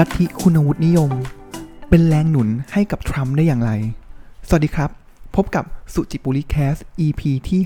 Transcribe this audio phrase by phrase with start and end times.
[0.00, 1.10] ลัทธิคุณวุฒินิยม
[1.88, 3.70] เป็นแรงหนุนให้กับทรัมป์ได้อย่างไร
[4.48, 4.90] สวัสดีครับ
[5.36, 6.76] พบกับสุจิปุริแคส
[7.06, 7.60] EP ที่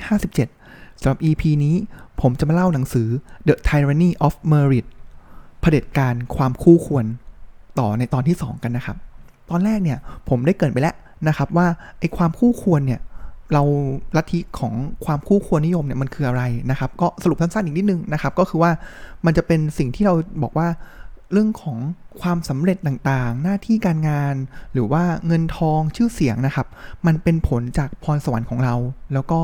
[0.44, 1.74] 57สำหรับ EP นี้
[2.20, 3.08] ผมจะมาเล่าหนังสือ
[3.46, 4.86] The Tyranny of Merit
[5.60, 7.04] เผด็จการความคู่ควร
[7.78, 8.96] ต่อในตอนที่ 2 กันนะครับ
[9.50, 10.94] ตอนแรกเนี่ยผมได้เกินไปแล้ว
[11.28, 11.66] นะครับว่า
[11.98, 13.00] ไอ้ความคู่ควรเนี่ย
[13.52, 13.62] เรา
[14.16, 14.74] ลัทธิของ
[15.04, 18.70] ความคู่ควรนิยมเนี่ยมันคืออะไรนะครับ ก็สรุปสั้นๆอีกนิดนึงนะครับ ก็คือว่า
[19.26, 20.68] มันจะเป็นสิ่งที่เราบอกว่า
[21.32, 21.78] เรื่องของ
[22.20, 24.34] ความสำเร็จต่างๆ หน้าที่การงาน
[24.72, 26.66] หรือว่าเงินทองชื่อเสียงนะครับ
[27.06, 28.74] มันเป็นผลจากพรสวรรค์ของเรา
[29.14, 29.40] แล้วก็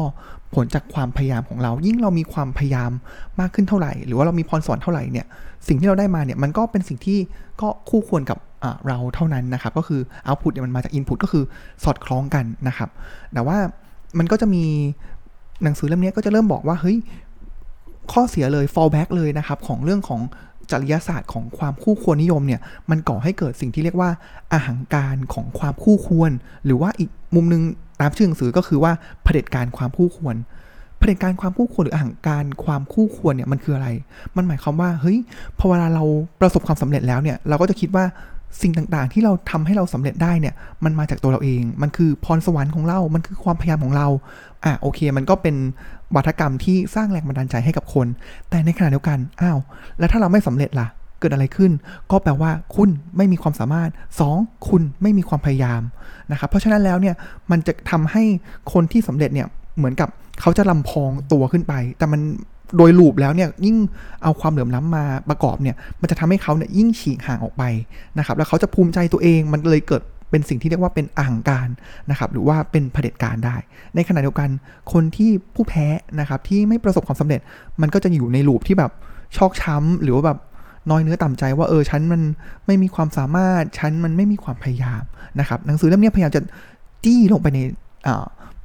[0.55, 2.91] ผลจากความพยายามของเรา ยิ่งเรามีความพยายาม
[3.41, 5.27] มากขึ้นเท่าไหร่ หรือว่าเรามีพรสวรรค์เท่าไหร่เนี่ย
[5.69, 7.19] สิ่งที่เราได้มาเนี่ยมันก็เป็นสิ่งที่
[7.61, 8.39] ก็คู่ควรกับ
[8.87, 11.45] เราเท่านั้นนะครับ ก็คือเอาพุตเนี่ยมันมาจากอินพุตก็คือ
[11.84, 12.91] สอดคล้องกันนะครับ
[13.33, 13.59] แต่ว่า
[14.19, 14.65] มันก็จะมี
[15.62, 16.98] หนังสือเล่มนี้ก็จะเริ่มบอกว่าเฮ้ย
[18.12, 20.21] ข้อเสียเลย fallback เลยนะครับ ของเรื่องของ
[20.70, 24.11] จริยศาสตร์ของความคู่ควรนิยมเนี่ยมันก่อให้เกิดสิ่งที่เรียกว่า
[24.53, 26.31] อาหังการของความคู่ควร
[26.64, 27.62] หรือว่าอีกมุมนึง
[28.00, 30.37] ตามชื่อหนังสือก็คือว่าเผด็จการความคู่ควร
[30.98, 33.89] เผด็จการความคู่ควรหรืออาหังการความคู่ควรเนี่ยมันคืออะไร
[34.37, 35.19] มันหมายความว่าเฮ้ย
[35.59, 36.05] พอเวลาเรา
[36.41, 38.05] ประสบความสำเร็จแล้วเนี่ยเราก็จะคิดว่า
[38.62, 44.06] สิ่งต่างๆ ที่เราทำให้เราสำเร็จได้เนี่ย มันมาจากตัวเราเอง มันคือพรสวรรค์ของเรา มันคือความพยายามของเรา
[44.64, 45.56] อะโอเค มันก็เป็น
[46.14, 48.06] วัฒกรรมที่สร้างแรงบันดาลใจให้กับคน
[48.50, 49.58] แต่ในขณะเดียวกัน อ้าว
[49.98, 50.86] แล้วถ้าเราไม่สำเร็จล่ะ
[51.20, 51.72] เกิดอะไรขึ้น
[52.11, 53.91] ก็แปลว่าคุณไม่มีความสามารถ
[54.28, 54.69] 2.
[54.69, 55.83] คุณไม่มีความพยายาม
[56.33, 57.14] นะครับ เพราะฉะนั้นแล้วเนี่ย
[57.50, 58.22] มันจะทำให้
[58.72, 60.08] คนที่สำเร็จเนี่ย เหมือนกับ
[60.41, 62.20] เขาจะลำพองตัวขึ้นไป แต่มัน
[62.77, 63.77] โดยลูปแล้วเนี่ยยิ่ง
[64.22, 67.62] เอาความเหลื่อมล้ำมาประกอบเนี่ยมันจะทำให้เขาเนี่ยยิ่งฉีกห่างออกไป
[68.19, 71.69] นะครับแล้วเขาจะภูมิใจตัวเองมันเลยเกิดเป็นสิ่งที่เรียกว่าเป็นอ่างการ
[72.11, 73.56] นะครับหรือว่าเป็นเผด็จการได้
[73.94, 74.48] ในขณะเดียวกัน
[74.92, 75.87] คนที่ผู้แพ้
[76.20, 77.41] นะครับที่ไม่ประสบความสำเร็จ
[77.81, 78.92] มันก็จะอยู่ในลูปที่แบบ
[79.37, 80.38] ชอกช้ำหรือว่าแบบ
[80.91, 82.21] น้อยเนื้อต่ำใจว่าเออฉันมัน
[82.66, 85.03] ไม่มีความสามารถฉันมันไม่มีความพยายาม
[85.41, 86.43] นะครับหนังสือเล่มนี้พยายามจะ
[87.04, 87.60] จี้ลงไปใน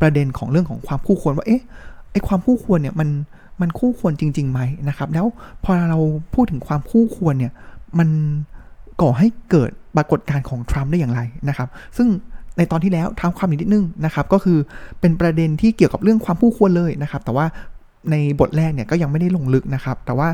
[0.02, 1.62] ประเด็นของเรื่องของความคู่ควรว่าเอ๊ะ
[2.12, 3.10] ไอความคู่ควรเนี่ยมัน
[3.62, 5.26] มันคู่ควรจริงๆไหมนะครับ แล้ว
[5.64, 6.00] พอเรา
[6.34, 7.54] พูดถึงความคู่ควรเนี่ย
[8.00, 8.10] มัน
[9.02, 12.08] ก่อให้เกิดปรากฏการณ์ของทรัมป์ได้อย่างไรนะครับ ซึ่ง
[12.58, 14.58] ในตอนที่แล้วทำความนิดนึงนะครับ ก็คือ
[15.00, 17.46] เป็นประเด็นที่เกี่ยวกับเรื่องความคู่ควรเลยนะครับ แต่ว่า
[18.12, 20.30] ในบทแรกเนี่ยก็ยังไม่ได้ลงลึกนะครับ แต่ว่า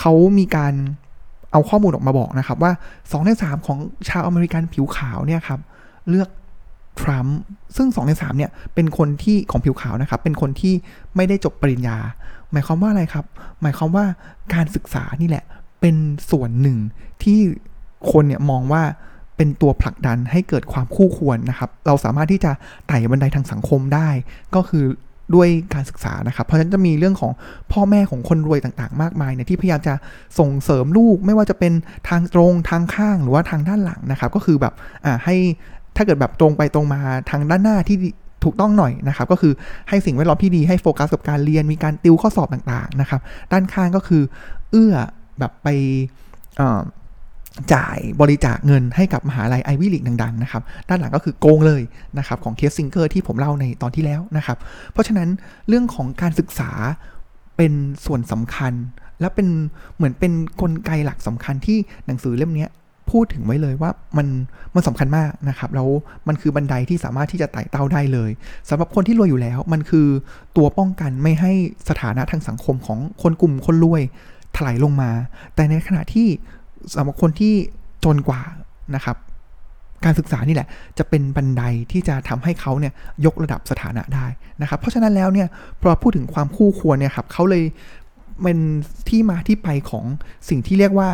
[0.00, 0.74] เขามีการ
[1.52, 3.78] เอาข้อมูลออกมาบอกนะครับ ว่า2ใน3ของ
[4.08, 5.60] ชาวอเมริกันผิวขาวเนี่ยครับ
[6.08, 6.28] เลือก
[7.00, 7.38] ทรัมป์
[7.76, 10.74] ซึ่ง2ใน3เนี่ยเป็นคนที่ของผิวขาวนะครับ เป็นคนที่
[11.16, 11.96] ไม่ได้จบปริญญา
[12.56, 13.26] มายความว่าอะไรครับ
[13.62, 14.04] หมายความว่า
[14.54, 15.44] การศึกษานี่แหละ
[15.80, 15.96] เป็น
[16.30, 16.78] ส่วนหนึ่ง
[17.22, 17.38] ที่
[18.10, 18.82] คนเนี่ยมองว่า
[19.36, 22.52] เป็นตัวผลักดันให้เกิดความคู่ควรนะครับ เราสามารถที่จะ
[22.86, 24.08] ไต่บันไดทางสังคมได้
[24.54, 24.84] ก็คือ
[25.34, 27.32] ด้วยการศึกษานะครับ เพราะฉะนั้นจะมีเรื่องของ
[27.72, 29.94] พ่อแม่ของคนรวยต่างๆ มากมายเนี่ยที่พยายามจะ
[30.38, 31.72] ส่งเสริมลูกไม่ว่าจะเป็น
[32.08, 34.74] ทางตรงทางข้างหรือว่าทางด้านหลังนะครับ ก็คือแบบ
[35.04, 35.36] อ่าให้
[35.96, 37.00] ถ้าเกิดแบบตรงไปตรงมา
[37.30, 37.96] ทางด้านหน้าที่
[38.46, 39.52] ถูกต้องหน่อยนะครับก็คือ
[39.88, 43.20] ให้สิ่งแวดล้อมที่ดีให้โฟกัสกับการเรียนมีการติวข้อสอบต่างๆนะครับ
[43.52, 44.22] ด้านข้างก็คือ
[44.70, 44.94] เอื้อ
[45.38, 45.68] แบบไป
[47.74, 51.82] จ่ายบริจาคเงินให้กับมหาลัย Ivy League ดังๆนะครับด้านหลังก็คือโกงเลย
[52.18, 54.58] นะครับของเคส Singer ที่ผมเล่าในตอนที่แล้วนะครับ
[54.92, 55.28] เพราะฉะนั้น
[55.68, 56.70] เรื่องของการศึกษา
[57.56, 57.72] เป็น
[58.06, 58.72] ส่วนสำคัญ
[59.20, 59.48] และเป็น
[59.96, 62.66] เหมือนเป็นนกลไกหลักสำคัญที่หนังสือเล่มนี้
[63.10, 64.26] พูดถึงไว้เลยว่ามัน
[64.74, 65.88] มันสำคัญมากนะครับแล้ว
[66.28, 68.30] มันคือบันไดที่สามารถที่จะไต่เต้าได้เลย
[68.68, 70.06] สำหรับคนที่รวยอยู่แล้ว มันคือ
[70.56, 71.52] ตัวป้องกันไม่ให้
[71.88, 74.02] สถานะทางสังคมของคนกลุ่มคนรวย
[74.56, 75.10] ถลายลงมา
[75.54, 76.26] แต่ในขณะที่
[76.94, 77.54] สำหรับคนที่
[78.04, 78.42] จนกว่า
[78.94, 79.16] นะครับ
[80.04, 80.68] การศึกษานี่แหละ
[80.98, 81.62] จะเป็นบันได
[81.92, 82.92] ที่จะทำให้เขาเนี่ย
[83.24, 84.26] ยกระดับสถานะได้
[84.60, 85.48] นะครับ เพราะฉะนั้นแล้วเนี่ย
[85.80, 87.64] พอพูดถึงความคู่ควรเนี่ยครับเขาเลย
[88.42, 88.58] เป็น
[89.08, 90.04] ที่มาที่ไปของ
[90.48, 91.08] สิ่งที่เรียกว่า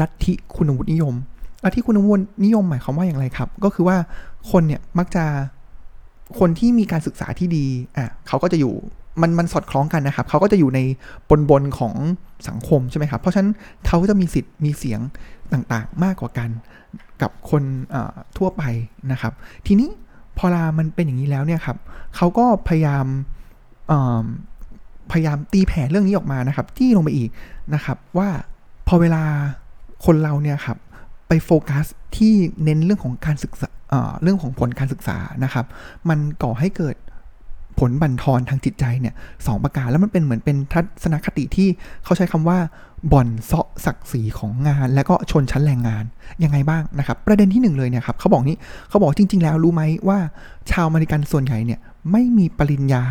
[0.00, 1.14] ลัทธิคุณวุฒินิยม
[1.62, 3.96] แลัทธิคุณวุฒินิยมหมายความว่าอย่างไรครับ ก็คือว่า
[4.50, 5.24] คนเนี่ยมักจะ
[6.38, 7.66] คนที่มีการศึกษาที่ดี
[7.96, 8.74] อะเขาก็จะอยู่
[9.22, 10.80] มันมันสอดคล้องกันนะครับ เขาก็จะอยู่ใน
[11.30, 11.94] บนบนของ
[12.48, 13.50] สังคมใช่ไหมครับ เพราะฉะนั้น
[13.86, 15.00] เขาจะมีสิทธิ์มีเสียง
[15.52, 16.50] ต่างๆ มากกว่ากัน
[17.22, 17.62] กับคน
[18.38, 18.62] ทั่วไป
[19.12, 19.32] นะครับ
[19.66, 19.88] ทีนี้
[20.38, 21.76] พอลามันเป็นอย่างนี้แล้วเนี่ยครับ
[22.16, 23.06] เขาก็พยายาม
[25.12, 27.30] พยายามตีแผ่เรื่องนี้ออกมานะครับ ที่ลงไปอีก
[27.74, 28.28] นะครับ ว่า
[28.88, 29.22] พอเวลา
[30.04, 30.76] คนเราเนี่ยครับ
[31.28, 31.86] ไปโฟกัส
[32.16, 32.34] ที่
[32.64, 33.68] เน้นเรื่องของการศึกษา
[34.22, 35.66] เรื่องของผลการศึกษานะครับ
[36.08, 36.96] มันก่อให้เกิด
[37.78, 39.14] ผลบั่นทอนทางจิตใจเนี่ย
[39.46, 41.68] สองประการแล้วมันเป็นเหมือนเป็นทัศนคติที่
[42.04, 42.58] เขาใช้คำว่า
[43.12, 46.04] บ่อนเซาะศักดิ์ศรีของงาน และก็ชนชั้นแรงงาน
[46.44, 48.58] ยังไงบ้างนะครับ ประเด็นที่หนึ่งเลยเนี่ยครับเขาบอกนี้
[48.88, 50.18] เขาบอกจริง ๆ แล้วรู้ไหมว่า
[50.70, 51.80] ชาวอเมริกันส่วนใหญ่เนี่ย
[52.12, 53.02] ไม่มีปริญญา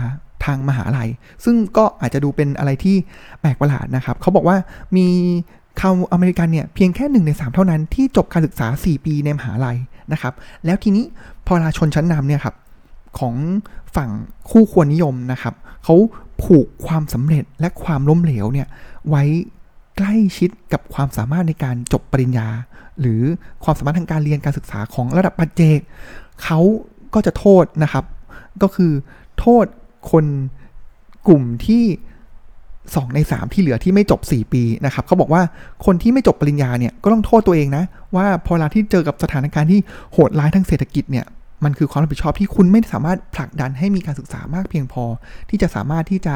[0.45, 1.09] ทางมหาลัย
[1.45, 2.95] ซึ่งก็อาจจะดูเป็นอะไรที่
[3.41, 4.57] แปลกประหลาดนะครับ เขาบอกว่า
[4.95, 5.07] มี
[5.79, 9.77] ชาวอเมริกันเนี่ยเพียงแค่หนึ่งในสามเท่านั้นที่จบการศึกษา 4 ปีในมหาลัย
[10.11, 10.33] นะครับ
[10.65, 11.05] แล้วทีนี้
[11.45, 12.55] พอราชนชั้นนำเนี่ยครับ
[13.19, 13.35] ของ
[13.95, 14.09] ฝั่ง
[14.49, 15.53] คู่ควรนิยมนะครับ
[15.83, 15.95] เขา
[16.43, 18.67] ผูกความสำเร็จและความล้มเหลวเนี่ย
[19.09, 19.23] ไว้
[19.97, 22.47] ใกล้ชิดกับความสามารถในการจบปริญญา
[22.99, 23.21] หรือ
[23.63, 25.79] ความสามารถทางการเรียนการศึกษาของระดับปัจเจก
[26.43, 26.59] เขา
[27.13, 28.05] ก็จะโทษนะครับ
[28.61, 28.91] ก็คือ
[29.39, 29.65] โทษ
[30.11, 30.25] คน
[31.27, 31.83] กลุ่มที่
[32.95, 35.41] สองในสามที่เหลือที่ไม่จบ 4 ปีนะครับเขาบอกว่า
[35.85, 37.83] คนที่ไม่จบปริญญาเนี่ยก็ต้องโทษตัวเองนะ
[38.15, 39.79] ว่าพอเวลาที่เจอกับสถานการณ์ที่
[40.13, 41.25] โหดร้ายทางเศรษฐกิจเนี่ย
[41.65, 45.03] มันคือความรับผิดชอบที่คุณไม่สามารถผลักดันให้มีการศึกษามากเพียงพอ
[45.49, 46.35] ที่จะสามารถที่จะ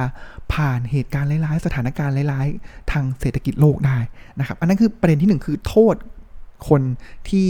[0.53, 3.97] ผ่านเหตุการณ์ร้ายๆ สถานการณ์ร้ายๆ ทางเศรษฐกิจโลกได้
[4.39, 5.95] นะครับ อันนั้นคือประเด็นที่ 1 คือโทษ
[6.69, 6.81] คน
[7.29, 7.47] ที่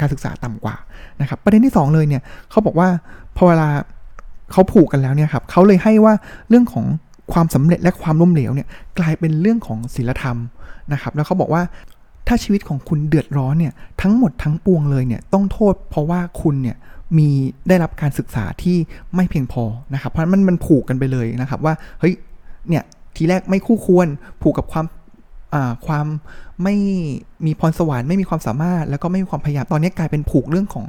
[0.00, 0.76] การศึกษาต่ำกว่า
[1.20, 2.88] นะครับ ประเด็นที่ 2 เลยเนี่ยเขาบอกว่า
[3.36, 3.68] พอเวลา
[4.52, 6.14] เขาผูกกันแล้วเนี่ยครับเขาเลยให้ว่า
[6.48, 6.84] เรื่องของ
[7.32, 8.68] ความสำเร็จและความล้มเหลวเนี่ย
[8.98, 10.36] กลายเป็นเรื่องของศีลธรรม
[10.92, 11.62] นะครับ แล้วเขาบอกว่า
[12.26, 16.76] ถ้าชีวิตของคุณเดือดร้อนเนี่ยทั้งหมดทั้งปวงเลยเนี่ยต้องโทษเพราะว่าคุณเนี่ย
[17.18, 17.28] มี
[17.68, 18.76] ได้รับการศึกษาที่
[19.14, 19.64] ไม่เพียงพอ
[19.94, 22.14] นะครับ เพราะมันมันผูกกันไปเลยนะครับว่าเฮ้ย
[22.68, 22.84] เนี่ย
[23.16, 24.08] ทีแรกไม่คู่ควร
[24.42, 24.84] ผูกกับความ
[25.86, 26.06] ความ
[26.62, 26.76] ไม่
[27.46, 30.84] มีพรสวรรค์ไม่มีความสามารถ แล้วก็ไม่มีความพยายามตอนนี้กลายเป็นผูกเรื่องของ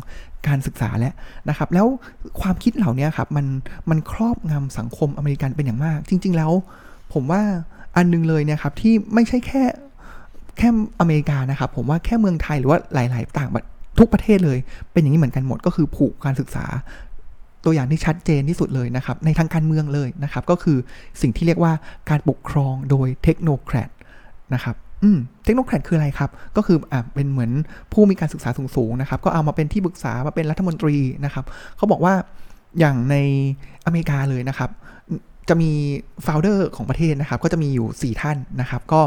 [0.47, 1.13] การศึกษาแล้ว
[1.49, 1.87] นะครับ แล้ว
[2.41, 3.45] ความคิดเหล่านี้ครับมัน
[3.89, 6.51] มันครอบงำสังคมอเมริกันเป็นอย่างมาก จริง ๆ แล้ว
[7.13, 7.41] ผมว่า
[7.95, 9.63] อันนึงเลยเนี่ยครับที่ไม่ใช่แค่
[10.57, 10.69] แค่
[10.99, 13.49] อเมริกานะครับ ผมว่าแค่เมืองไทยหรือว่าหลาย ๆ ต่าง
[13.99, 14.57] ทุกประเทศเลย
[14.91, 16.65] เป็นอย่างนี้เหมือนกันหมดก็คือผูกการศึกษา
[17.65, 20.77] ตัวอย่างที่ชัดเจนที่สุดเลยนะครับในทางการเมืองเลยนะครับ ก็คือ
[21.21, 21.73] สิ่งที่เรียกว่า
[22.09, 23.89] การปกครองโดย technocrat
[24.53, 27.51] นะครับอืม technocrat คืออะไรครับ ก็คืออ่าเป็นเหมือน
[27.93, 30.95] ผู้มีการศึกษาสูงๆนะครับ ก็เอามาเป็นที่ปรึกษามาเป็นรัฐมนตรี
[31.25, 31.45] นะครับ
[31.77, 32.13] เขาบอกว่า
[32.79, 33.15] อย่างใน
[33.85, 34.69] อเมริกาเลยนะครับ
[35.49, 35.71] จะมี
[36.23, 39.01] founder ของประเทศนะครับ ก็จะมีอยู่ 4 ท่านนะครับ ก็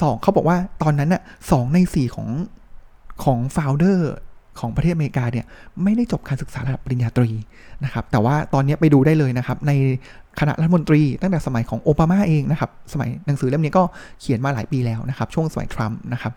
[0.00, 2.28] สองเขาบอกว่าตอนนั้นน่ะสองในสี่ของ
[3.24, 4.12] ของโฟลเดอร์
[4.60, 5.46] ของประเทศอเมริกาเนี่ย
[5.82, 7.30] ไม่ได้จบการศึกษาระดับปริญญาตรี
[7.84, 9.72] นะครับ แต่ว่าตอนนี้ไปดูได้เลยนะครับ ใน
[10.40, 13.82] คณะรัฐมนตรีตั้งแต่สมัยของโอบามาเองนะครับ สมัยหนังสือเล่มนี้ก็
[14.20, 16.32] เขียนมาหลายปีแล้วนะครับ ช่วงสมัยทรัมป์นะครับ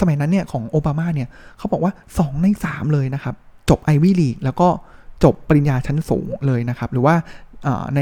[0.00, 1.28] สมัยนั้นเนี่ยของโอบามาเนี่ย
[1.58, 3.34] เขาบอกว่า 2 ใน 3 เลยนะครับ
[3.70, 4.68] จบไอวี่ลีกแล้วก็
[5.24, 7.16] จบปริญญาชั้นสูงเลยนะครับ หรือว่า
[7.96, 8.00] ใน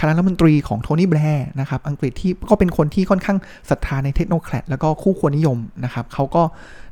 [0.00, 3.38] คณะรัฐมนตรีของโทนี่แบร์นะครับอังกฤษที่ก็เป็นคนที่ค่อนข้าง
[3.70, 6.42] ศรัทธาในเทคโนแครดแล้วก็คู่ควรนิยมนะครับเขาก็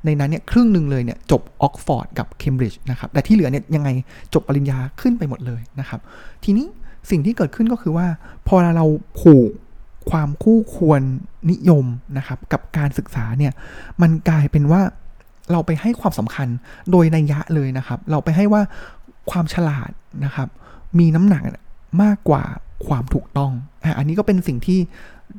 [0.04, 3.88] ในนั้นเนี่ยครึ่งหนึ่งเลยเนี่ยจบออกฟอร์ดกับเคมบริดจ์นะครับแต่ที่เหลือเนี่ยยังไง
[4.34, 6.00] จบปริญญาขึ้นไปหมดเลยนะครับ
[6.44, 6.66] ทีนี้
[7.10, 8.06] สิ่งที่เกิดขึ้นก็คือว่า
[8.48, 8.86] พอเรา
[9.20, 9.50] ผูก
[10.10, 11.02] ความคู่ควร
[11.50, 11.84] นิยม
[12.18, 13.52] นะครับ กับการศึกษาเนี่ย
[14.02, 14.80] มันกลายเป็นว่า
[15.52, 16.48] เราไปให้ความสำคัญ
[16.90, 18.62] โดยนัยยะเลยนะครับ เราไปให้ว่า
[19.30, 19.90] ความฉลาด
[20.24, 20.48] นะครับ
[20.98, 21.42] มีน้ำหนัก
[22.02, 22.44] มากกว่า
[22.86, 23.52] ความถูกต้อง
[23.98, 24.80] อันนี้ก็เป็นสิ่งที่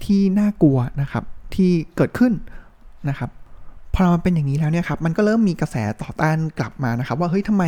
[0.06, 1.24] ที่น่ากลัวนะครับ
[1.56, 2.34] ที่เกิดขึ้น
[3.10, 3.30] นะครับ
[4.00, 7.64] พอมันเป็นอย่างนี้แล้วเนี่ยครับมันก็เริ่มมีกระแสต่อต้านกลับมานะครับว่าเฮ้ยทำไม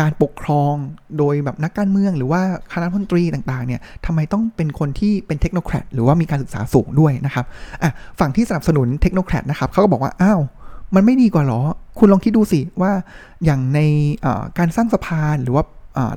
[0.00, 0.74] การปกครอง
[1.18, 2.42] โดยแบบนักการเมืองหรือว่า
[2.72, 7.44] คณะมนตรีต่างๆเนี่ยทำไมต้องเป็นคนที่เป็นเทคโนแครดหรือว่ามีการศึกษาสูงด้วยนะครับ
[7.82, 10.40] อะฝั่งที่สนับสนุนเทคโนแครดนะครับเขาก็บอกว่าอ้าว
[10.94, 11.60] มันไม่ดีกว่าหรอ
[11.98, 12.92] คุณลองคิดดูสิว่า
[13.44, 13.80] อย่างใน
[14.58, 15.64] การสร้างสะพานหรือว่า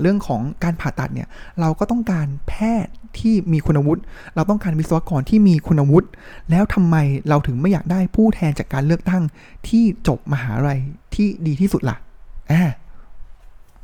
[0.01, 1.27] เรื่องของการผ่าตัดเนี่ย
[1.59, 2.53] เราก็ต้องการแพ
[2.83, 4.01] ทย์ที่มีคุณวุฒิ
[4.35, 6.07] เราต้องการวิศวกรที่มีคุณวุฒิ
[6.51, 6.95] แล้วทำไม
[7.29, 9.23] เราถึงไม่อยากได้ผู้แทนจากการเลือกตั้ง
[9.67, 10.79] ที่จบมหาลัย
[11.15, 11.97] ที่ดีที่สุดละ่ะ
[12.51, 12.63] อ่า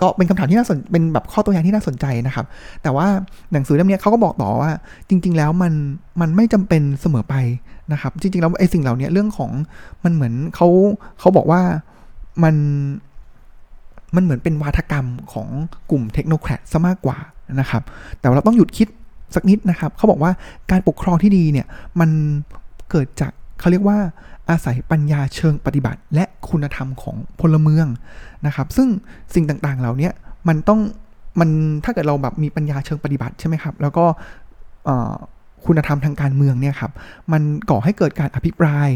[0.01, 2.45] ก็เป็นคำถามที่น่าสนเป็นแบบข้อตัวอย่างที่น่าสนใจนะครับ
[2.83, 3.07] แต่ว่า
[3.51, 4.71] หนังสือเล่มนี้เขาก็บอกต่อว่า
[5.09, 5.73] จริง ๆ แล้วมัน
[6.21, 7.35] มันไม่จำเป็นเสมอไป
[7.91, 9.51] นะครับ จริง ๆ แล้วไอ้สิ่งเหล่านี้เรื่องของ
[10.03, 10.67] มันเหมือนเขา
[11.19, 11.61] เขาบอกว่า
[12.43, 12.55] มัน
[14.15, 15.47] มันเหมือนเป็นวาทกรรมของ
[15.89, 17.17] กลุ่มเทคโนแครดซะมากกว่า
[17.59, 17.83] นะครับ
[18.19, 18.87] แต่เราต้องหยุดคิด
[19.35, 20.31] สักนิดนะครับเขาบอกว่า
[20.71, 21.67] การปกครองที่ดีเนี่ย
[21.99, 22.09] มัน
[22.91, 23.97] เกิดจากเขาเรียกว่า
[24.49, 27.87] อาศัยปัญญาเชิงปฏิบัติ และคุณธรรมของพลเมือง
[28.45, 28.87] นะครับ ซึ่ง
[29.35, 30.09] สิ่งต่างๆเหล่านี้
[30.47, 30.79] มันต้อง
[31.39, 31.49] มัน
[31.83, 34.05] ถ้าเกิดเราแบบมีปัญญาเชิงปฏิบัติใช่ไหมครับ แล้วก็
[35.65, 36.91] คุณธรรมทางการเมืองเนี่ยครับ
[37.31, 38.89] มันก่อให้เกิดการอภิปราย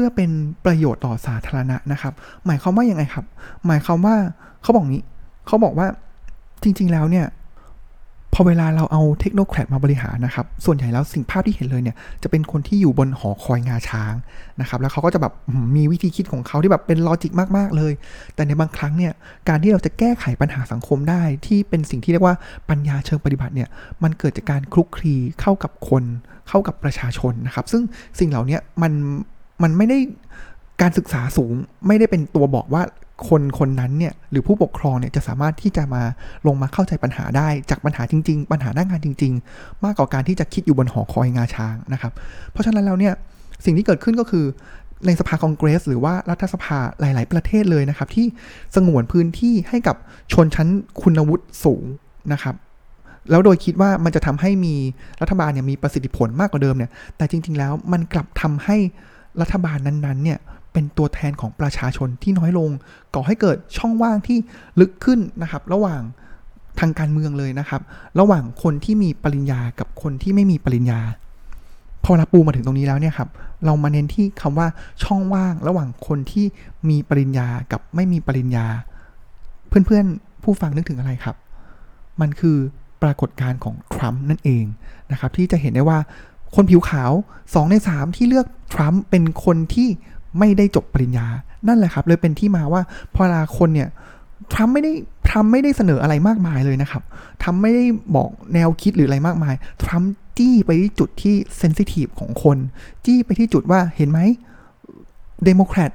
[0.00, 0.30] เพื่อเป็น
[0.64, 2.12] ประโยชน์ต่อสาธารณะนะครับ
[2.46, 3.24] หมายความว่ายังไงครับ
[3.66, 4.14] หมายความว่า
[4.62, 5.02] เขาบอกนี้
[5.46, 5.86] เขาบอกว่า
[6.62, 7.26] จริง ๆ แล้วเนี่ย
[8.34, 14.14] พอเวลาเราเอา technocrat มาบริหารนะครับ ส่วนใหญ่แล้วสิ่งภาพที่เห็นเลยเนี่ย จะเป็นคนที่อยู่บนหอคอยงาช้าง
[14.60, 15.32] นะครับ แล้วเขาก็จะแบบ
[15.76, 17.92] มีวิธีคิดของเขาที่แบบเป็น logic มากๆเลย
[18.34, 19.12] แต่ในบางครั้งเนี่ย
[19.48, 22.36] การที่เราจะแก้ไขปัญหาสังคมได้ ที่เป็นสิ่งที่เรียกว่า
[22.70, 23.68] ปัญญาเชิงปฏิบัติเนี่ย
[24.02, 26.04] มันเกิดจากการคลุกคลีเข้ากับคน
[26.48, 27.82] เข้ากับประชาชนนะครับ ซึ่ง
[28.18, 28.92] สิ่งเหล่านี้มัน
[29.62, 29.98] มันไม่ได้
[30.80, 31.54] การศึกษาสูง
[31.86, 32.82] ไม่ได้เป็นตัวบอกว่า
[33.28, 36.02] คนคนนั้นเนี่ยหรือผู้ปกครองเนี่ยจะสามารถที่จะมา
[36.46, 42.12] ลงมาเข้าใจปัญหาได้จากปัญหาจริง ๆ ปัญหาหน้างานจริง ๆ มากกว่าการที่จะคิดอยู่บนหอคอยงาช้างนะครับ
[42.52, 43.14] เพราะฉะนั้นแล้วเนี่ย
[43.64, 44.44] สิ่งที่เกิดขึ้นก็คือ
[45.06, 48.26] ในสภาคองเกรส หรือว่ารัฐสภาหลาย ๆ ประเทศเลยนะครับ ที่
[48.74, 49.96] สงวนพื้นที่ให้กับ
[50.32, 50.68] ชนชั้น
[51.02, 51.84] คุณวุฒิสูง
[52.32, 52.54] นะครับ
[53.30, 54.74] แล้วโดยคิดว่ามันจะทำให้มี
[55.20, 58.76] รัฐบาลเนี่ยมีประสิทธิผลมากกว่าเดิมเนี่ยแต่จริง ๆ แล้วมันกลับทำให้
[59.40, 60.38] รัฐบาลนั้นๆเนี่ย
[60.72, 62.70] เป็นตัวแทนของประชาชนที่น้อยลง
[63.14, 64.38] ก่อให้เกิดช่องว่างที่
[64.80, 66.02] ลึกขึ้นนะครับ ระหว่าง
[66.80, 67.82] ทางการเมืองเลยนะครับ
[68.20, 71.00] ระหว่างคนที่มีปริญญากับคนที่ไม่มีปริญญา
[72.04, 73.28] พอเราปูมาถึงตรงนี้แล้วเนี่ยครับ
[73.64, 74.66] เรามาเน้นที่คำว่า
[75.02, 76.46] ช่องว่าง ระหว่างคนที่
[76.88, 78.66] มีปริญญากับไม่มีปริญญา
[79.68, 81.36] เพื่อนๆผู้ฟังนึกถึงอะไรครับ
[82.20, 82.56] มันคือ
[83.02, 84.64] ปรากฏการณ์ของทรัมป์นั่นเอง
[85.12, 85.98] นะครับ ที่จะเห็นได้ว่า
[86.54, 87.12] คนผิวขาว
[87.42, 89.88] 2ใน3 ที่เลือกทรัมป์เป็นคนที่
[90.38, 91.26] ไม่ได้จบปริญญา
[91.68, 92.82] นั่นแหละครับ เลยเป็นที่มาว่า
[93.14, 93.88] พอเวลาคนเนี่ย
[94.52, 94.92] ทรัมป์ไม่ได้
[95.28, 97.02] ทรัมป์ไม่ได้เสนออะไรมากมายเลยนะครับ
[97.42, 97.84] ทรัมป์ไม่ได้
[98.16, 102.58] บอกแนวคิดหรืออะไรมากมายทรัมป์จี้ไปที่จุดที่ sensitive ของคน
[103.04, 104.20] จี้ไปที่จุดว่าเห็นไหม
[105.44, 105.92] เดโมแครต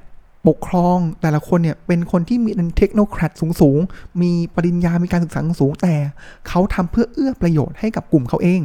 [0.48, 5.94] ปกครองแต่ละคนเนี่ยเป็นคนที่มี technocrat สูง ๆ มีปริญญา มีการศึกษาสูง แต่
[6.48, 8.60] เขาทำเพื่อเอื้อประโยชน์ให้กับกลุ่มเขาเอง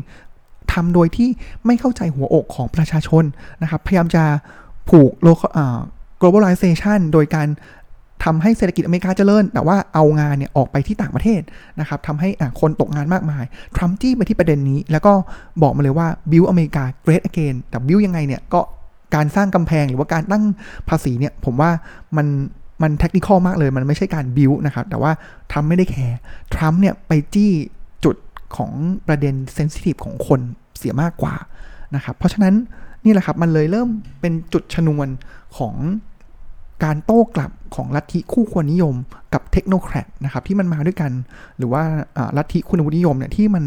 [0.74, 1.30] ทำโดยที่
[1.66, 3.24] ไม่เข้าใจหัวอกของประชาชน
[3.62, 4.24] นะครับ พยายามจะ
[4.90, 5.12] ผูก
[6.22, 7.48] globalization โดยการ
[8.24, 11.42] ทำให้เศรษฐกิจอเมริกาเจริญ แต่ว่าเอางานเนี่ยออกไปที่ต่างประเทศ
[11.80, 13.44] นะครับทำให้คนตกงานมากมาย
[13.76, 15.14] ทรัมป์จี้ไปที่ประเด็นนี้ แล้วก็
[15.62, 18.62] บอกมาเลยว่าบิวอเมริกา great again แต่บิวยังไงเนี่ย ก็
[19.16, 20.44] การสร้างกำแพงหรือว่าการตั้ง
[20.90, 21.72] ภาษีเนี่ย ผมว่า
[22.18, 22.28] มัน
[22.82, 25.12] มันเทคนิคมากเลย มันไม่ใช่การบิวนะครับ แต่ว่า
[25.52, 26.20] ทรัมป์ไม่ได้แคร์
[26.54, 27.52] ทรัมป์เนี่ยไปจี้
[28.58, 28.72] ของ
[29.08, 30.40] ประเด็น sensitive ของคน
[30.78, 31.36] เสียมากกว่า
[31.96, 32.56] นะครับ เพราะฉะนั้น
[33.06, 33.90] นี่แหละครับมันเลยเริ่ม
[34.22, 35.08] เป็นจุดชนวน
[35.58, 35.76] ของ
[36.84, 38.96] การโต้กลับของลัทธิคู่ควรนิยม
[39.34, 41.12] กับเทคโนแครดนะครับที่มันมาด้วยกัน
[41.58, 41.84] หรือว่า
[42.38, 43.64] ลัทธิคุณวุฒินิยมเนี่ยที่มัน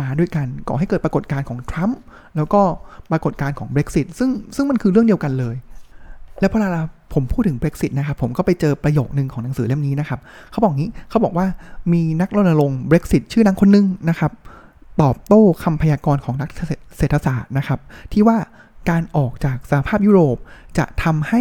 [0.00, 1.98] มาด้วยกันก่อให้เกิดปรากฏการณ์ของทรัมป์
[2.36, 2.62] แล้วก็
[3.10, 5.54] ปรากฏการณ์ของ Brexit ซึ่งซึ่งมันคือเรื่องเดียวกันเลย
[6.40, 6.82] แล้วพอเรา
[7.14, 11.46] ผมพูดถึง Brexit นะครับ ผมก็ไปเจอประโยคนึงของหนังสือเล่มนี้นะครับ เขาบอกงี้เขาบอกว่า
[11.92, 14.32] มีนักรณรงค์ Brexit ชื่อดังคนนึงนะครับ
[15.02, 16.50] ตอบโต้คำพยากรณ์ของนัก
[16.96, 17.80] เศรษฐศาสตร์นะครับ
[18.12, 18.38] ที่ว่า
[18.90, 20.36] การออกจากสหภาพยุโรป
[20.78, 21.40] จะทำให้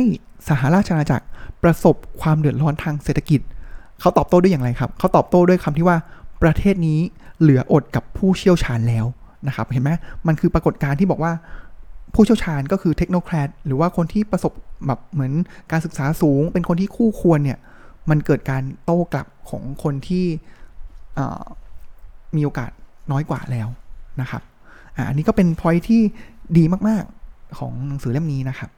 [0.50, 1.26] สหราชอาณาจักร
[1.64, 3.42] ประสบความเดือดร้อนทางเศรษฐกิจ
[4.00, 5.98] เขาตอบโต้ด้วยอย่างไรครับ เขาตอบโต้ด้วยคำที่ว่า
[6.44, 7.00] ประเทศนี้
[7.42, 9.06] เหลืออดกับผู้เชี่ยวชาญแล้ว
[9.48, 9.92] นะครับ เห็นไหม
[10.28, 11.32] มันคือปรากฏการณ์ที่บอกว่า
[12.14, 14.54] ผู้เชี่ยวชาญก็คือเทคโนแครดหรือว่าคนที่ประสบ
[14.88, 15.34] แบบเหมือน
[15.72, 17.60] การศึกษาสูง เป็นคนที่คู่ควรเนี่ย
[18.10, 20.26] มันเกิดการโต้กลับของคนที่
[22.36, 22.72] มีโอกาส
[23.12, 23.68] น้อยกว่าแล้ว
[24.22, 24.42] นะครับ
[25.08, 26.02] อันนี้ก็เป็นพอยที่
[26.58, 28.70] ดีมาก ๆ ของหนังสือเล่มนี้นะครับ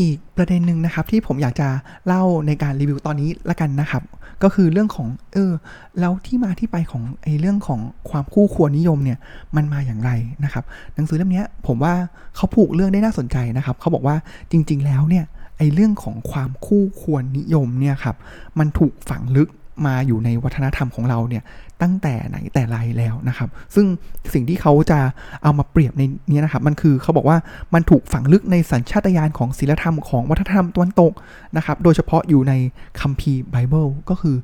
[0.00, 1.68] อีกประเด็นหนึ่งนะครับที่ผมอยากจะ
[2.06, 4.02] เล่าในการรีวิวตอนนี้ละกันนะครับ
[4.42, 5.52] ก็คือเรื่องของเออ
[6.00, 7.80] แล้วที่มาที่ไปของไอ้เรื่องของ
[8.10, 9.18] ความคู่ควรนิยมเนี่ย
[9.56, 10.10] มันมาอย่างไร
[10.44, 11.94] นะครับหนังสือเล่มนี้ผมว่า
[12.36, 14.16] เขาผูกเรื่องได้น่าสนใจนะครับเขาบอกว่า
[14.50, 15.24] จริง ๆ แล้วเนี่ย
[15.58, 18.16] ไอ้เรื่องของความคู่ควรนิยมเนี่ยครับ
[18.58, 19.48] มันถูกฝังลึก
[19.86, 21.42] มาอยู่ในวัฒนธรรมของเราเนี่ย
[21.82, 23.86] ตั้งแต่ไหนแต่ไรแล้วนะครับ ซึ่ง
[24.34, 24.98] สิ่งที่เขาจะ
[25.42, 27.38] เอามาเปรียบในนี้นะครับมันคือเขาบอกว่า
[27.74, 31.12] มันถูกฝังลึกในสัญชาตญาณของศีลธรรมของวัฒนธรรมตะวันตก
[31.56, 32.52] นะครับ โดยเฉพาะอยู่ใน
[33.00, 34.36] คัมภีร์ไบเบิลก็คือ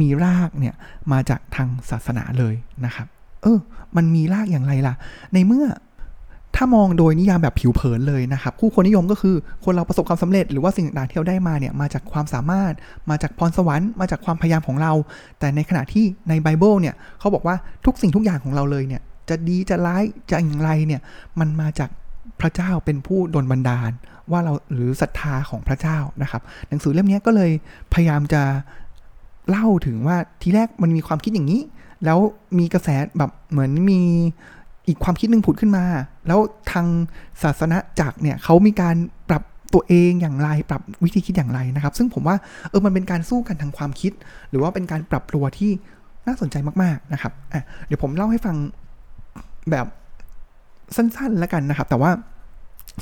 [0.00, 0.74] มีรากเนี่ย
[1.12, 3.06] มาจากทางศาสนาเลยนะครับ
[3.42, 3.58] เออ
[3.96, 4.94] มันมีรากอย่างไรล่ะ
[5.34, 5.66] ในเมื่อ
[6.62, 12.72] ถ้ามองโดยนิยามแบบผิวเผินเลยนะครับ คู่คนนิยมก็คือคนเราประสบความสำเร็จหรือว่าสิ่งต่างๆที่เราได้มาเนี่ยมาจากความสามารถ
[13.10, 14.92] มาจากพรสวรรค์มาจากความพยายามของเรา
[15.38, 21.00] แต่ในขณะที่ในไบเบิลเนี่ยเขาบอกว่าทุกสิ่งทุกอย่างของเราเลยเนี่ยจะดีจะร้ายจะอย่างไรเนี่ย
[21.40, 21.90] มันมาจาก
[22.40, 23.90] พระเจ้าเป็นผู้ดลบันดาล
[24.30, 27.50] ว่าเราหรือศรัทธาของพระเจ้านะครับหนังสือเล่มนี้ก็เลย
[27.94, 28.42] พยายามจะ
[29.48, 31.62] เล่าถึงว่าทีแรกมันมีความคิดอย่างนี้
[32.04, 32.18] แล้ว
[32.58, 32.88] มีกระแส
[33.18, 34.00] แบบเหมือนมี
[34.90, 35.84] อีกความคิดหนึ่งผุดขึ้นมา
[36.26, 36.40] แล้ว
[36.72, 36.86] ทาง
[37.42, 38.96] ศาสนาจักรเนี่ยเขามีการ
[39.30, 39.42] ปรับ
[39.74, 42.36] ตัวเองอย่างไรปรับวิธีคิดอย่างไรนะครับ ซึ่งผมว่า
[42.70, 44.12] เออมันเป็นการสู้กันทางความคิด
[44.50, 45.70] หรือว่าเป็นการปรับตัวที่
[46.26, 48.56] น่าสนใจมากๆนะครับอะเดี๋ยวผมเล่าให้ฟัง
[49.70, 49.86] แบบ
[50.96, 52.10] สั้นๆแล้วกันนะครับ แต่ว่า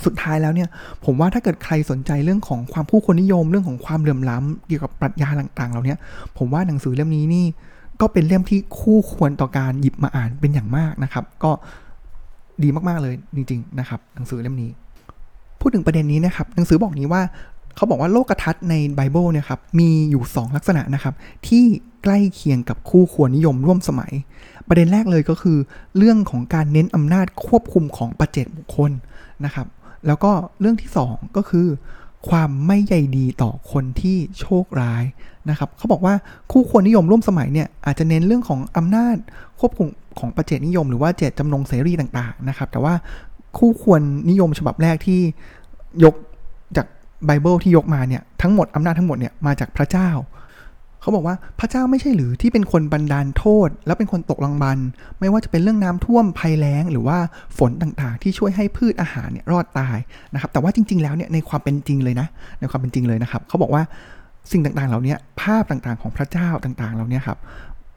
[0.05, 0.69] สุดท้ายแล้วเนี่ย
[1.05, 5.95] ผมว่าถ้าเกิดใครสนใจเรื่องของความผู้คนนิยมเรื่องของความเหลื่อมล้ำเกี่ยวกับปรัชญาต่างๆเหล่านี้
[6.39, 7.45] ผมว่าหนังสือเล่มนี้นี่
[8.01, 11.51] ก็เป็นเล่มที่คู่ควรต่อการหยิบมาอ่านเป็นอย่างมากนะครับ ก็
[12.63, 14.71] ดีมากๆเลยจริง ๆ นะครับ หนังสือเล่มนี้
[15.61, 17.23] พูดถึงประเด็นนี้นะครับ หนังสือบอกนี้ว่า
[17.77, 21.15] เขาบอกว่าโลกทัศน์ในไบเบิลเนี่ยครับมีอยู่ 2 ลักษณะนะครับ
[21.49, 21.65] ที่
[22.03, 24.13] ใกล้เคียงกับคู่ควรนิยมร่วมสมัย
[24.69, 25.59] ประเด็นแรกเลยก็คือ
[25.99, 28.91] เรื่องของการเน้นอำนาจควบคุมของปัจเจกบุคคล
[29.45, 29.67] นะครับ
[30.07, 31.67] แล้วก็เรื่องที่ 2 ก็คือ
[32.29, 35.05] ความไม่ใยดีต่อคนที่โชคร้าย
[35.51, 36.15] นะครับเขาบอกว่า
[36.53, 39.17] คู่ควรนิยมร่วมสมัยเนี่ยอาจจะเน้นเรื่องของอำนาจ
[39.61, 39.89] ควบคุม
[40.19, 42.95] ของประเจกนิยม หรือว่าเจตจำนงเสรีต่างๆนะครับแต่ว่า
[43.59, 44.01] คู่ควร
[44.31, 45.21] นิยมฉบับแรกที่
[46.05, 46.15] ยก
[46.77, 46.87] จาก
[47.25, 50.11] ไบเบิลที่ยกมาเนี่ยทั้งหมดอำนาจทั้งหมดเนี่ยมาจากพระเจ้า
[51.01, 54.79] เขาบอกว่าพระเจ้าไม่ใช่หรือที่เป็นคนบันดาลโทษ แล้วเป็นคนตกรางบัน
[55.21, 57.19] ไม่ว่าจะเป็นเรื่องน้ำท่วมภัยแล้ง หรือว่า
[57.59, 59.99] ฝนต่างๆ ที่ช่วยให้พืชอาหารเนี่ยรอดตาย
[60.35, 62.27] นะครับแต่ว่าจริง ๆ แล้วเนี่ยในความเป็นจริงเลยนะ
[62.61, 63.83] ในความเป็นจริงเลยนะครับเขาบอกว่า
[64.53, 67.39] สิ่งต่างๆ เหล่านี้ภาพต่างๆ ของพระเจ้าต่างๆ เหล่านี้ครับ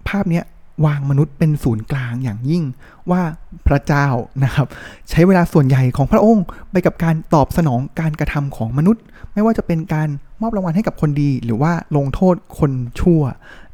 [0.09, 0.45] ภาพเนี้ย
[0.85, 2.63] วางมนุษย์เป็นศูนย์กลางอย่างยิ่ง
[3.11, 3.21] ว่า
[3.67, 4.07] พระเจ้า
[4.43, 4.67] นะครับ
[5.09, 9.03] ใช้เวลาส่วนใหญ่ของพระองค์ไปกับการตอบสนองการกระทำของมนุษย์
[9.33, 10.09] ไม่ว่าจะเป็นการ
[10.41, 13.21] มอบรางวัลให้กับคนดี หรือว่าลงโทษคนชั่ว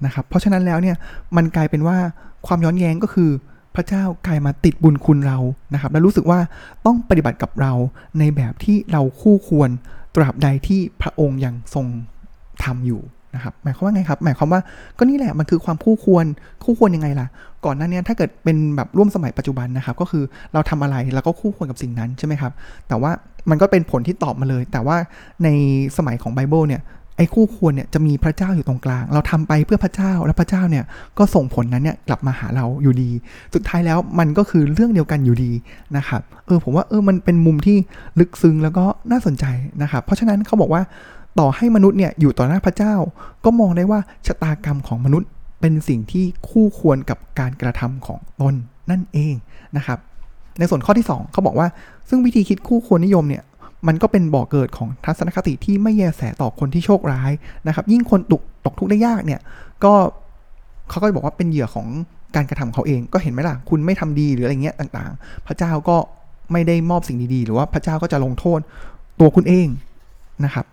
[0.06, 0.96] นะครับ เพราะฉะนั้นแล้วเนี่ย
[1.36, 1.98] มันกลายเป็นว่า
[2.48, 3.30] ความย้อนแย้งก็คือ
[3.76, 5.38] พระเจ้ากลายมาติดบุญคุณเรา
[5.74, 6.40] นะครับ และรู้สึกว่า
[6.86, 7.74] ต้องปฏิบัติกับเรา
[8.20, 9.70] ในแบบที่เราคู่ควร
[10.16, 11.86] ตราบใดที่พระองค์ยังทรง
[12.64, 13.02] ทำอยู่
[13.36, 14.62] นะครับหมายความว่าไงครับ หมายความว่า
[14.98, 16.26] ก็นี่แหละมันคือความคู่ควร
[16.64, 17.28] คู่ควรยังไงล่ะ
[17.66, 20.24] ก่อนหน้านี้ถ้าเกิดเป็นแบบร่วมสมัยปัจจุบันนะครับ ก็คือ
[20.54, 22.52] เราทำอะไรเราก็คู่ควรกับสิ่งนั้นใช่ไหมครับ
[22.88, 23.12] แต่ว่า
[23.50, 24.98] มันก็เป็นผลที่ตอบมาเลย แต่ว่า
[25.44, 25.48] ใน
[25.98, 26.84] สมัยของไบเบิลเนี่ย
[27.18, 30.84] ไอ้คู่ควรเนี่ยจะมีพระเจ้าอยู่ตรงกลาง เราทำไปเพื่อพระเจ้าและพระเจ้าเนี่ย
[31.18, 33.12] ก็ส่งผลนั้นเนี่ยกลับมาหาเราอยู่ดี
[33.54, 35.52] สุดท้ายแล้วมันก็คือเรื่องเดียวกันอยู่ดี
[35.98, 37.78] นะครับเออผมว่าเออมันเป็นมุมที่
[38.20, 39.46] ลึกซึ้งแล้วก็น่าสนใจ
[39.82, 40.82] นะครับ เพราะฉะนั้นเขาบอกว่า
[41.40, 42.94] ต่อให้มนุษย์เนี่ยอยู่ต่อหน้าพระเจ้า
[43.44, 45.30] ก็มองได้ว่าชะตากรรมของมนุษย์
[45.62, 48.56] เป็นสิ่งที่คู่ควรกับการกระทำของตน
[48.92, 49.36] นั่นเอง
[49.78, 50.00] นะครับ
[50.60, 51.68] ในส่วนข้อที่ 2 เขาบอกว่า
[52.10, 53.44] ซึ่งวิธีคิดคู่ควรนิยมเนี่ย
[53.88, 57.32] มันก็เป็นบ่อกเกิดของทัศนคติที่ไม่แยแสต่อคนที่โชคร้าย
[57.68, 59.42] นะครับ ยิ่งคนตกตกทุกข์ได้ยากเนี่ย
[59.84, 59.94] ก็
[60.90, 61.88] เขาก็บอกว่าเป็นเหยื่อของ
[62.36, 65.98] การกระทำเขาเองก็เห็นไหมล่ะ คุณไม่ทำดีหรืออะไรเงี้ยต่างๆ พระเจ้าก็
[66.52, 68.60] ไม่ได้มอบสิ่งดีๆ หรือว่าพระเจ้าก็จะลงโทษ
[69.20, 69.68] ตัวคุณเอง
[70.46, 70.66] นะครับ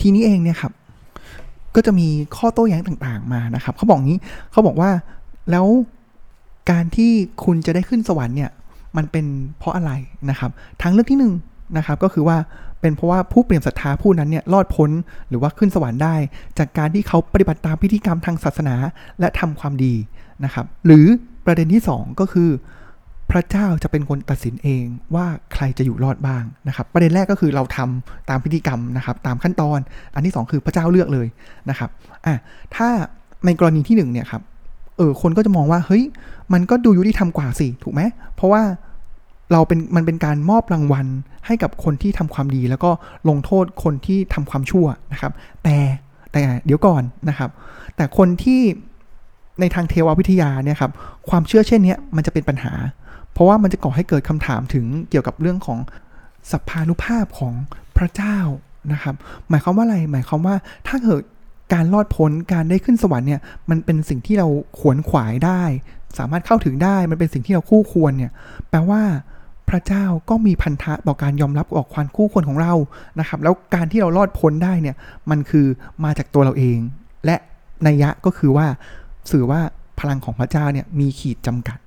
[0.00, 0.72] ทีนี้เองเนี่ยครับ
[1.74, 4.18] ก็จะมีข้อโต้แย้งต่างๆมานะครับเขาบอกงี้
[4.52, 4.90] เขาบอกว่า
[5.50, 5.66] แล้ว
[6.70, 7.10] การที่
[7.44, 8.50] คุณจะได้ขึ้นสวรรค์เนี่ย
[8.96, 9.26] มันเป็น
[9.58, 9.92] เพราะอะไร
[10.30, 10.50] นะครับ
[10.82, 11.34] ทางเลือกที่หนึ่ง
[11.76, 12.36] นะครับก็คือว่า
[12.80, 14.90] เป็นเพราะว่าผู้เปลี่ยนศรัทธาผู้นั้นเนี่ยรอดพ้น
[15.28, 16.14] หรือว่าขึ้นสวรรค์ได้
[16.58, 18.76] จากการที่เขาปฏิบัติตามพิธีกรรมทางศาสนา
[19.20, 19.94] และทำความดี
[20.44, 21.06] นะครับ หรือ
[21.46, 22.50] ประเด็นที่ 2 ก็คือ
[23.30, 24.84] พระเจ้าจะเป็นคนตัดสินเอง
[25.14, 29.78] ว่าใครจะอยู่รอดบ้างนะครับประเด็นแรกก็คือเราทำตามพิธีกรรมนะครับตามขั้นตอน
[30.14, 31.26] อันที่ 2 คือพระเจ้าเลือกเลย
[31.70, 31.90] นะครับ
[32.26, 32.34] อะ
[32.76, 32.88] ถ้า
[33.46, 34.42] ในกรณีที่1เนี่ยครับ
[34.96, 36.04] เออคนก็จะมองว่าเฮ้ย
[36.52, 38.02] มันก็ดูยุติธรรมกว่าสิถูกไหม
[38.34, 38.62] เพราะว่า
[39.52, 41.06] เราเป็นมันเป็นการมอบรางวัล
[41.46, 42.90] ให้กับคนที่ทำความดี แล้วก็
[43.28, 45.32] ลงโทษคนที่ทำความชั่วนะครับ
[45.64, 45.76] แต่
[46.32, 47.50] แต่เดี๋ยวก่อนนะครับ
[47.96, 48.60] แต่คนที่
[49.60, 50.92] ในทางเทววิทยาเนี่ยครับ
[51.30, 52.72] ความเชื่อเช่นนี้มันจะเป็นปัญหา
[53.34, 55.78] เพราะว่ามันจะก่อให้เกิดคำถามถึงเกี่ยวกับเรื่องของ
[56.50, 57.54] สัพพานุภาพของ
[57.96, 58.38] พระเจ้า
[58.92, 59.14] นะครับ
[59.48, 60.54] หมายความว่าอะไร หมายความว่า
[60.88, 61.22] ถ้าเกิด
[61.72, 65.62] การรอดพ้นการได้ขึ้นสวรรค์เนี่ยมันเป็นสิ่งที่เราขวนขวายได้
[66.18, 68.32] สามารถเข้าถึงได้มันเป็นสิ่งที่เราคู่ควรเนี่ย
[68.70, 69.02] แปลว่า
[69.68, 72.74] พระเจ้าก็มีพันธะต่อการยอมรับออกความคู่ควรของเรา
[73.20, 74.96] นะครับ แล้วการที่เรารอดพ้นได้เนี่ย
[75.30, 75.66] มันคือ
[76.04, 76.78] มาจากตัวเราเอง
[77.24, 77.36] และ
[77.86, 78.66] นัยยะก็คือว่า
[79.30, 79.60] สื่อว่า
[80.00, 81.78] พลังของพระเจ้าเนี่ยมีขีดจำกัด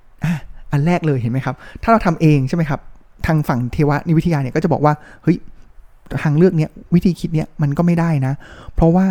[0.72, 2.80] อันแรกเลยเห็นไหมครับ ถ้าเราทำเองใช่ไหมครับ
[3.26, 5.36] ทางฝั่งเทวนิวิทยาเนี่ยก็จะบอกว่า เฮ้ย
[6.22, 8.32] ทางเลือกเนี้ยวิธีคิดเนี้ยมันก็ไม่ได้นะ
[8.74, 9.06] เพราะว่า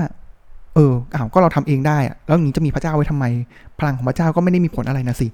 [0.76, 3.26] เอออ้าวก็เราทำเองได้ แล้วอย่างนี้จะมีพระเจ้าไว้ทำไม
[3.80, 5.28] พลังของพระเจ้าก็ไม่ได้มีผลอะไรนะสิ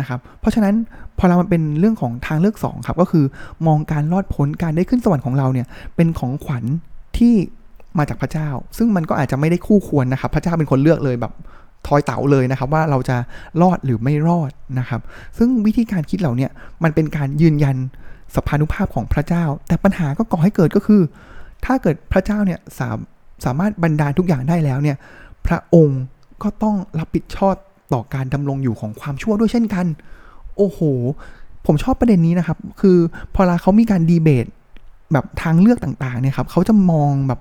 [0.00, 0.74] นะครับ เพราะฉะนั้น
[1.18, 3.24] พอเรามันเป็นเรื่องของทางเลือก2ครับ ก็คือ
[3.66, 6.64] มองการรอดพ้นการได้ขึ้นสวรรค์ของเราเนี่ย เป็นของขวัญ
[7.18, 7.34] ที่
[7.98, 11.32] มาจากพระเจ้า ซึ่งมันก็อาจจะไม่ได้คู่ควรนะครับ พระเจ้าเป็นคนเลือกเลยแบบ
[11.86, 13.16] ทอยเต๋าเลยนะครับว่าเราจะ
[13.62, 15.00] รอดหรือไม่รอดนะครับ
[15.38, 16.48] ซึ่งวิธีการคิดเหล่านี้
[16.82, 17.76] มันเป็นการยืนยัน
[18.36, 21.02] สภานุภาพของพระเจ้า แต่ปัญหาก็ก่อให้เกิดก็คือ
[21.64, 22.90] ถ้าเกิดพระเจ้าเนี่ยสา
[23.44, 24.96] สามารถบรรดาลทุกอย่างได้แล้วเนี่ย
[25.46, 26.02] พระองค์
[26.42, 27.54] ก็ต้องรับผิดชอบ
[27.92, 29.86] ต่อการดำรงอยู่ของความชั่วด้วยเช่นกัน
[30.56, 30.80] โอ้โห
[31.66, 32.98] ผมชอบประเด็นนี้นะครับ คือ
[33.34, 34.46] พอลาเขามีการดีเบต
[35.12, 37.40] แบบทางเลือกต่างๆเนี่ยครับเขาจะมองแบบ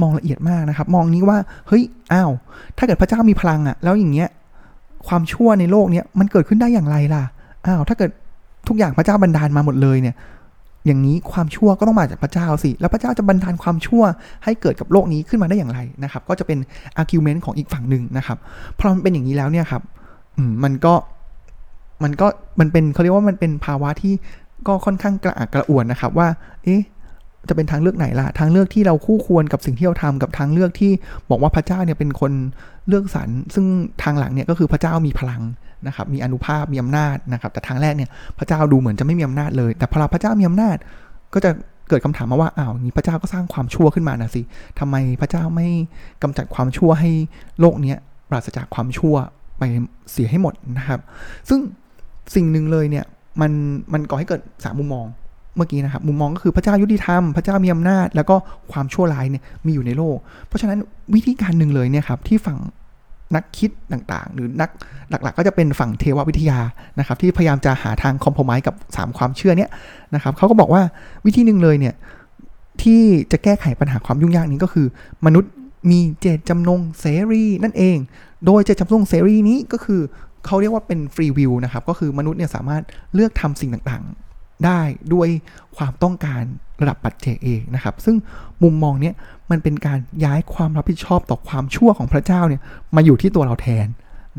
[0.00, 1.38] มองละเอียดมากนะครับ มองนี้ว่า
[1.68, 2.30] เฮ้ยอ้าว
[2.76, 4.28] ถ้าเกิดพระเจ้ามีพลังอะแล้วอย่างเงี้ย
[5.08, 7.22] ความชั่วในโลกเนี้ยมันเกิดขึ้นได้อย่างไรล่ะ
[7.66, 8.10] อ้าวถ้าเกิด
[8.68, 10.14] ทุกอย่างพระเจ้าบันดาลมาหมดเลยเนี่ย
[10.86, 14.02] อย่างนี้ความชั่วก็ต้องมาจากพระเจ้าสิ แล้วพระเจ้าจะบันดาลความชั่ว
[14.44, 16.58] ให้เกิดกับโลกนี้ขึ้นมาได้อย่างไรนะครับ ก็จะเป็น
[16.96, 18.38] อาร์กิวเมนต์ของอีกฝั่งหนึ่งนะครับ
[18.78, 19.82] พอมันเป็นอย่างนี้แล้วเนี่ยครับ
[20.64, 20.94] มันก็
[22.02, 22.26] มันก็
[22.60, 24.14] มันเป็นเขาเรียกว่ามันเป็นภาวะที่
[24.66, 26.28] ก็ค่อนข้างกระอักกระอ่วนนะครับว่า
[26.64, 26.82] เอ๊ะ
[27.48, 30.92] จะเป็นทางเลือกไหนล่ะ ทางเลือกที่เราคู่ควรกับสิ่งที่เราทำกับทางเลือกที่
[31.30, 32.32] บอกว่าพระเจ้าเนี่ยเป็นคน
[32.88, 33.66] เลือกสรรซึ่ง
[34.02, 35.42] ทางหลังเนี่ยก็คือพระเจ้ามีพลัง
[35.86, 40.76] นะครับ มีอนุภาพมีอำนาจนะครับ แต่ทางแรกเนี่ยพระเจ้าดูเหมือนจะไม่มีอำนาจเลย แต่พอพระเจ้ามีอำนาจ
[41.34, 41.50] ก็จะ
[41.88, 44.42] เกิดคำถามมาว่าอ้าวนี้พระเจ้าก็สร้างความชั่วขึ้นมานะสิ
[44.78, 45.68] ทำไมพระเจ้าไม่
[46.22, 47.10] กำจัดความชั่วให้
[47.60, 47.98] โลกเนี้ย
[48.30, 49.14] ปราศจากความชั่ว
[49.58, 49.62] ไป
[50.12, 51.00] เสียให้หมดนะครับ
[51.48, 51.60] ซึ่ง
[52.34, 53.04] สิ่งหนึ่งเลยเนี่ย
[53.40, 53.52] มัน
[53.92, 55.06] มันก่อให้เกิดสามมุมมอง
[55.56, 58.36] เมื่อกี้นะครับมุมมองก็คือพระเจ้ายุติธรรม พระเจ้ามีอำนาจ แล้วก็
[58.72, 60.78] ความชั่วร้ายเนี่ยมีอยู่ในโลก เพราะฉะนั้น
[61.14, 62.58] วิธีการหนึ่งเลยเนี่ยครับที่ฝั่ง
[63.34, 64.70] นักคิดต่างๆ หรือนัก
[65.10, 66.58] หลักๆ ก็จะเป็นฝั่งเทววิทยา
[66.98, 69.70] นะครับ ที่พยายามจะหาทางคอมโพมายกับ 3 ความเชื่อเนี่ย
[70.14, 70.82] นะครับเขาก็บอกว่า
[71.26, 71.94] วิธีหนึ่งเลยเนี่ย
[72.82, 74.86] ที่จะแก้ไขปัญหาความยุ่งยากนี้ก็คือ
[75.26, 75.52] มนุษย์
[75.90, 77.96] มีเจตจำนงเสรีนั่นเอง
[78.46, 80.00] โดยเจตจำนงเสรีนี้ก็คือ
[80.46, 82.82] เขาเรียกว่าเป็นฟรีวิวนะครับ ก็คือมนุษย์เนี่ยสามารถ
[83.14, 84.80] เลือกทำสิ่งต่างๆ ได้
[85.14, 85.28] ด้วย
[85.76, 86.42] ความต้องการ
[86.80, 88.16] ระดับปัจเจกเองนะครับ ซึ่ง
[88.62, 89.14] มุมมองเนี้ย
[89.50, 92.60] มันเป็นการย้ายความรับผิดชอบต่อความชั่วของพระเจ้าเนี่ย
[92.96, 93.86] มาอยู่ที่ตัวเราแทน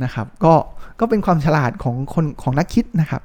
[0.04, 0.54] นะครับ ก็
[1.00, 3.22] ก็เป็นความฉลาดของคนของนักคิดนะครับ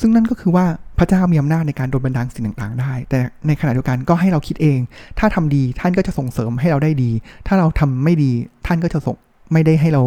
[0.00, 0.66] ซึ่งนั่นก็คือว่า
[0.98, 4.78] พระเจ้ามีอำนาจในการโดนบันดาลสิ่งต่างๆ ได้ แต่ในขณะเดียวกันก็ให้เราคิดเอง
[5.18, 7.10] ถ้าทำดีท่านก็จะส่งเสริมให้เราได้ดี
[7.46, 8.32] ถ้าเราทำไม่ดี
[8.66, 9.16] ท่านก็จะส่ง
[9.52, 10.02] ไม่ได้ให้เรา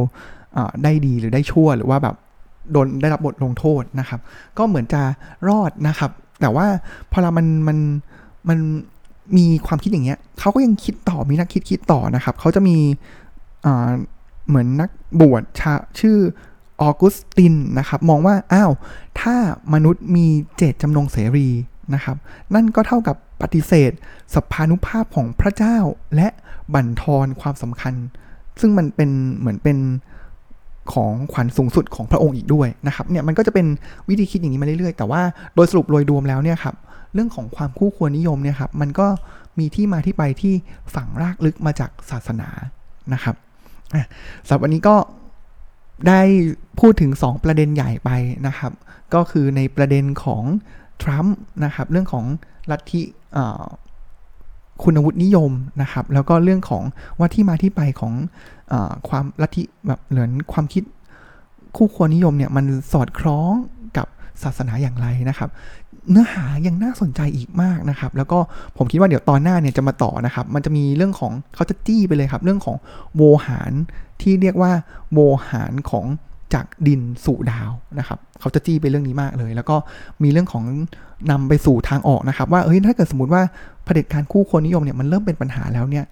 [0.84, 2.16] ได้ดีหรือได้ชั่วหรือว่าแบบ
[2.72, 4.20] โดนได้รับบทลงโทษนะครับ
[4.58, 5.02] ก็เหมือนจะ
[5.50, 6.12] รอดนะครับ
[6.42, 6.68] แต่ว่า
[7.12, 7.78] พอเรามันมัน
[8.50, 8.60] มัน
[9.38, 12.78] มีความคิดอย่างเงี้ยเขาก็ยังคิดต่อมีนักคิดคิดต่อนะครับเขาจะมี
[14.48, 14.90] เหมือนนัก
[15.22, 15.62] บวชช,
[16.00, 16.18] ชื่อ
[16.82, 18.72] ออกุสตินนะครับ มองว่าอ้าว
[19.22, 19.36] ถ้า
[19.74, 21.48] มนุษย์มีเจตจำนงเสรี
[21.94, 22.18] นะครับ
[22.56, 23.92] นั่นก็เท่ากับปฏิเสธ
[24.36, 25.78] สภานุภาพของพระเจ้า
[26.16, 26.28] และ
[26.74, 27.94] บั่นทอนความสำคัญ
[28.60, 29.78] ซึ่งมันเป็นเหมือนเป็น
[30.94, 33.68] ของขวัญสูงสุดของพระองค์อีกด้วยนะครับเนี่ยมันก็จะเป็น
[34.10, 35.22] วิธีคิดอย่างนี้มาเรื่อยๆ แต่ว่า
[35.56, 36.76] โดยสรุปโดยรวมแล้วเนี่ยครับ
[37.14, 39.08] เรื่องของความคู่ควรนิยมเนี่ยครับมันก็
[39.60, 40.54] มีที่มาที่ไปที่
[40.96, 42.50] ฝังรากลึกมาจากศาสนา
[43.14, 43.36] นะครับ
[44.48, 44.96] สำหรับวันนี้ก็
[46.08, 46.22] ได้
[46.80, 48.10] พูดถึง 2 ประเด็นใหญ่ไป
[48.48, 48.72] นะครับ
[49.14, 50.44] ก็คือในประเด็นของ
[51.02, 52.26] ทรัมป์นะครับเรื่องของ
[52.72, 53.02] ลัทธิ
[54.84, 56.84] คุณวุฒินิยมนะครับ แล้วก็เรื่องของ
[57.20, 58.14] ว่าที่มาที่ไปของ
[58.72, 58.74] อ
[59.10, 60.84] ความลัทธิแบบเหมือนความคิด
[61.78, 63.54] คู่ควรนิยมเนี่ยมันสอดคล้อง
[63.98, 64.08] กับ
[64.44, 65.50] ศาสนาอย่างไรนะครับ
[66.12, 68.40] เนื้อหายังน่าสนใจอีกมากนะครับ แล้วก็
[68.78, 72.78] ผมคิดว่าเดี๋ยวตอนหน้าเนี่ยจะมาต่อนะครับ มันจะมีเรื่องของเขาจะจี้ไปเลยครับ เรื่องของ
[73.16, 73.72] โวหาร
[74.22, 74.72] ที่เรียกว่า
[75.14, 76.06] โวหารของ
[76.54, 79.76] จากดินสู่ดาวนะครับ เขาจะจี้ไปเรื่องนี้มากเลย แล้วก็
[80.24, 80.64] มีเรื่องของ
[81.32, 83.42] นำไปสู่ทางออกนะครับ ว่าเฮ้ยถ้าเกิดสมมติว่า
[83.84, 86.06] เผด็จการคู่คนนิยมเนี่ยมันเริ่มเป็นปัญหาแล้วเนี่ย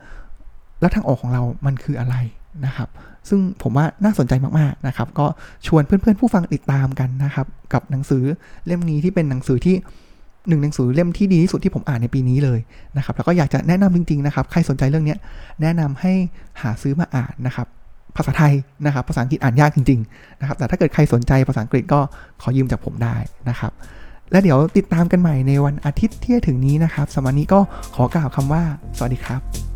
[0.80, 2.16] แล้วทางออกของเรามันคืออะไร
[2.66, 2.90] นะครับ
[3.30, 5.26] ซึ่งผมว่าน่าสนใจมากๆนะครับ ก็
[5.68, 8.24] ชวนเพื่อนๆผู้ฟังติดตามกันนะครับ กับหนังสือ
[8.66, 9.76] เล่มนี้ที่เป็นหนังสือที่
[10.48, 12.60] หนึ่งหนังสือเล่มที่ดีที่สุดที่ผมอ่านในปีนี้เลย
[12.98, 15.16] นะครับ แล้วก็อยากจะแนะนำจริงๆนะครับ ใครสนใจเรื่องนี้
[15.62, 16.14] แนะนำให้
[16.62, 17.68] หาซื้อมาอ่านนะครับ
[18.18, 18.54] ภาษาไทย
[18.86, 22.00] นะครับ ภาษาอังกฤษอ่านยากจริงๆนะครับ แต่ถ้าเกิดใครสนใจภาษาอังกฤษก็
[22.42, 23.16] ขอยืมจากผมได้
[23.50, 23.72] นะครับ
[24.32, 27.60] และเดี๋ยวติดตามกันใหม่ในวันอาทิตย์ที่จะถึงนี้นะครับสำหรับนี้ก็
[27.96, 28.64] ขอกล่าวคำว่า
[28.98, 29.69] สวัสดีครับ